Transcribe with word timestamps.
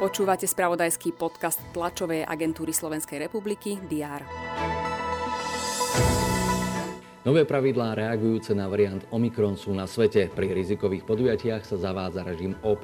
Počúvate 0.00 0.48
spravodajský 0.48 1.12
podcast 1.12 1.60
tlačovej 1.76 2.24
agentúry 2.24 2.72
Slovenskej 2.72 3.20
republiky 3.28 3.76
DR. 3.84 4.24
Nové 7.20 7.44
pravidlá 7.44 7.92
reagujúce 7.92 8.56
na 8.56 8.64
variant 8.64 9.04
Omikron 9.12 9.52
sú 9.52 9.76
na 9.76 9.84
svete. 9.84 10.32
Pri 10.32 10.56
rizikových 10.56 11.04
podujatiach 11.04 11.68
sa 11.68 11.76
zavádza 11.76 12.24
režim 12.24 12.56
OP+, 12.64 12.80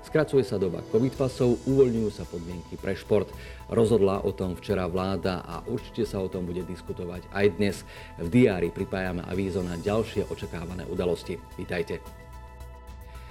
skracuje 0.00 0.40
sa 0.40 0.56
doba 0.56 0.80
covid 0.88 1.12
pasov, 1.12 1.60
uvoľňujú 1.68 2.08
sa 2.08 2.24
podmienky 2.24 2.80
pre 2.80 2.96
šport. 2.96 3.28
Rozhodla 3.68 4.24
o 4.24 4.32
tom 4.32 4.56
včera 4.56 4.88
vláda 4.88 5.44
a 5.44 5.60
určite 5.68 6.08
sa 6.08 6.16
o 6.24 6.32
tom 6.32 6.48
bude 6.48 6.64
diskutovať 6.64 7.28
aj 7.28 7.46
dnes. 7.60 7.76
V 8.16 8.32
diári 8.32 8.72
pripájame 8.72 9.20
avízo 9.28 9.60
na 9.60 9.76
ďalšie 9.76 10.32
očakávané 10.32 10.88
udalosti. 10.88 11.36
Vítajte. 11.60 12.27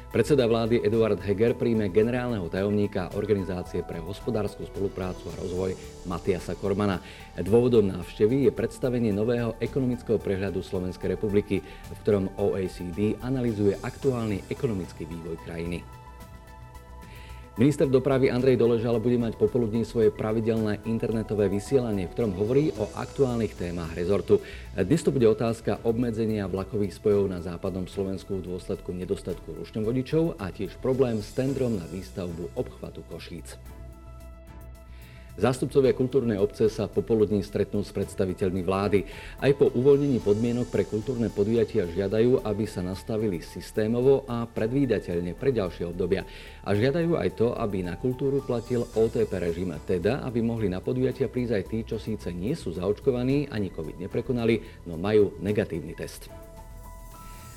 Predseda 0.07 0.47
vlády 0.47 0.87
Eduard 0.87 1.19
Heger 1.19 1.51
príjme 1.51 1.91
generálneho 1.91 2.47
tajomníka 2.47 3.11
Organizácie 3.19 3.83
pre 3.83 3.99
hospodárskú 3.99 4.63
spoluprácu 4.63 5.27
a 5.27 5.35
rozvoj 5.43 5.75
Matiasa 6.07 6.55
Kormana. 6.55 7.03
Dôvodom 7.35 7.83
návštevy 7.91 8.47
je 8.47 8.51
predstavenie 8.55 9.11
nového 9.11 9.59
ekonomického 9.59 10.15
prehľadu 10.15 10.63
Slovenskej 10.63 11.19
republiky, 11.19 11.59
v 11.59 11.99
ktorom 12.07 12.31
OECD 12.39 13.19
analizuje 13.19 13.75
aktuálny 13.83 14.47
ekonomický 14.47 15.03
vývoj 15.03 15.43
krajiny. 15.43 15.83
Minister 17.57 17.89
dopravy 17.89 18.29
Andrej 18.29 18.53
Doležal 18.53 19.01
bude 19.01 19.17
mať 19.17 19.33
popoludní 19.33 19.81
svoje 19.81 20.13
pravidelné 20.13 20.77
internetové 20.85 21.49
vysielanie, 21.49 22.05
v 22.05 22.13
ktorom 22.13 22.37
hovorí 22.37 22.69
o 22.77 22.85
aktuálnych 22.93 23.57
témach 23.57 23.97
rezortu. 23.97 24.37
Dnes 24.77 25.01
to 25.01 25.09
bude 25.09 25.25
otázka 25.25 25.81
obmedzenia 25.81 26.45
vlakových 26.45 26.93
spojov 27.01 27.25
na 27.25 27.41
západnom 27.41 27.89
Slovensku 27.89 28.37
v 28.37 28.53
dôsledku 28.53 28.93
nedostatku 28.93 29.57
rušňovodičov 29.57 30.37
a 30.37 30.53
tiež 30.53 30.77
problém 30.85 31.17
s 31.17 31.33
tendrom 31.33 31.81
na 31.81 31.89
výstavbu 31.89 32.53
obchvatu 32.53 33.01
Košíc. 33.09 33.57
Zástupcovia 35.37 35.93
kultúrnej 35.93 36.41
obce 36.41 36.65
sa 36.65 36.89
popoludní 36.89 37.45
stretnú 37.45 37.85
s 37.85 37.93
predstaviteľmi 37.93 38.65
vlády. 38.65 39.05
Aj 39.37 39.53
po 39.53 39.69
uvoľnení 39.69 40.17
podmienok 40.17 40.73
pre 40.73 40.81
kultúrne 40.81 41.29
podujatia 41.29 41.85
žiadajú, 41.85 42.41
aby 42.41 42.65
sa 42.65 42.81
nastavili 42.81 43.45
systémovo 43.45 44.25
a 44.25 44.49
predvídateľne 44.49 45.37
pre 45.37 45.53
ďalšie 45.53 45.93
obdobia. 45.93 46.25
A 46.65 46.73
žiadajú 46.73 47.21
aj 47.21 47.29
to, 47.37 47.53
aby 47.53 47.85
na 47.85 48.01
kultúru 48.01 48.41
platil 48.41 48.89
OTP 48.97 49.29
režim, 49.37 49.69
teda 49.85 50.25
aby 50.25 50.41
mohli 50.41 50.73
na 50.73 50.81
podujatia 50.81 51.29
prísť 51.29 51.53
aj 51.53 51.63
tí, 51.69 51.85
čo 51.85 52.01
síce 52.01 52.33
nie 52.33 52.57
sú 52.57 52.73
zaočkovaní 52.73 53.53
ani 53.53 53.69
COVID 53.69 54.09
neprekonali, 54.09 54.89
no 54.89 54.97
majú 54.97 55.37
negatívny 55.37 55.93
test. 55.93 56.46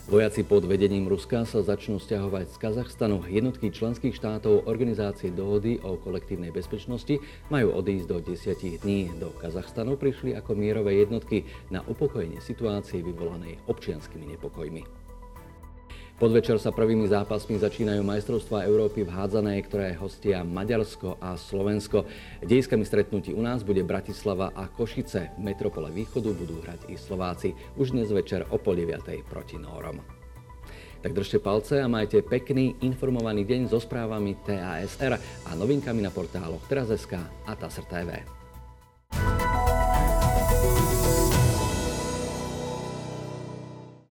Vojaci 0.09 0.41
pod 0.49 0.65
vedením 0.65 1.05
Ruska 1.05 1.45
sa 1.45 1.61
začnú 1.61 2.01
stiahovať 2.01 2.49
z 2.49 2.57
Kazachstanu. 2.57 3.29
Jednotky 3.29 3.69
členských 3.69 4.17
štátov 4.17 4.65
Organizácie 4.65 5.29
dohody 5.29 5.77
o 5.85 6.01
kolektívnej 6.01 6.49
bezpečnosti 6.49 7.21
majú 7.53 7.77
odísť 7.77 8.07
do 8.09 8.17
10 8.25 8.81
dní. 8.81 9.13
Do 9.21 9.29
Kazachstanu 9.37 10.01
prišli 10.01 10.33
ako 10.33 10.57
mierové 10.57 11.05
jednotky 11.05 11.45
na 11.69 11.85
upokojenie 11.85 12.41
situácie 12.41 13.05
vyvolanej 13.05 13.61
občianskými 13.69 14.33
nepokojmi. 14.39 15.10
Podvečer 16.21 16.61
sa 16.61 16.69
prvými 16.69 17.09
zápasmi 17.09 17.57
začínajú 17.57 18.05
majstrovstvá 18.05 18.69
Európy 18.69 19.09
v 19.09 19.15
hádzanej, 19.17 19.65
ktoré 19.65 19.97
hostia 19.97 20.45
Maďarsko 20.45 21.17
a 21.17 21.33
Slovensko. 21.41 22.05
Dejskami 22.45 22.85
stretnutí 22.85 23.33
u 23.33 23.41
nás 23.41 23.65
bude 23.65 23.81
Bratislava 23.81 24.53
a 24.53 24.69
Košice. 24.69 25.33
V 25.33 25.41
metropole 25.41 25.89
východu 25.89 26.29
budú 26.37 26.61
hrať 26.61 26.93
i 26.93 27.01
Slováci. 27.01 27.57
Už 27.81 27.97
dnes 27.97 28.13
večer 28.13 28.45
o 28.53 28.61
pol 28.61 28.85
9. 28.85 29.01
proti 29.33 29.57
Nórom. 29.57 30.05
Tak 31.01 31.17
držte 31.17 31.41
palce 31.41 31.81
a 31.81 31.89
majte 31.89 32.21
pekný, 32.21 32.77
informovaný 32.85 33.49
deň 33.49 33.73
so 33.73 33.81
správami 33.81 34.37
TASR 34.45 35.17
a 35.49 35.51
novinkami 35.57 36.05
na 36.05 36.13
portáloch 36.13 36.69
Teraz.sk 36.69 37.17
a 37.49 37.53
TASR 37.57 37.89
TV. 37.89 38.40